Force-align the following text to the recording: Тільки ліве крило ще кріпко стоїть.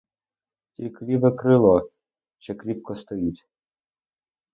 Тільки 0.73 1.05
ліве 1.05 1.31
крило 1.31 1.91
ще 2.37 2.55
кріпко 2.55 2.95
стоїть. 2.95 3.47